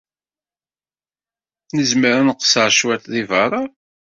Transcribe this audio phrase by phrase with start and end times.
[1.75, 3.63] Nezmer ad nqeṣṣer cwiṭ deg beṛṛa?